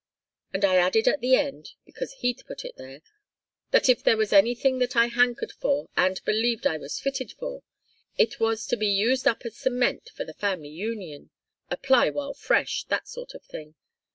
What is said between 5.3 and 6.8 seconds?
for and believed I